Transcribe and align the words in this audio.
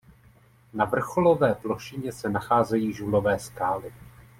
Na 0.73 0.85
vrcholové 0.85 1.55
plošině 1.55 2.11
se 2.11 2.29
nacházejí 2.29 2.93
žulové 2.93 3.39
skály. 3.39 3.93